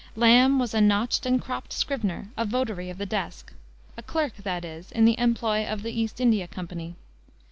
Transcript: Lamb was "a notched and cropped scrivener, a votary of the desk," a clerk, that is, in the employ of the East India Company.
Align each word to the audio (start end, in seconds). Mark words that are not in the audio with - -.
Lamb 0.15 0.57
was 0.57 0.73
"a 0.73 0.81
notched 0.81 1.27
and 1.27 1.39
cropped 1.39 1.71
scrivener, 1.71 2.29
a 2.35 2.43
votary 2.43 2.89
of 2.89 2.97
the 2.97 3.05
desk," 3.05 3.53
a 3.95 4.01
clerk, 4.01 4.37
that 4.37 4.65
is, 4.65 4.91
in 4.91 5.05
the 5.05 5.15
employ 5.19 5.63
of 5.63 5.83
the 5.83 5.91
East 5.91 6.19
India 6.19 6.47
Company. 6.47 6.95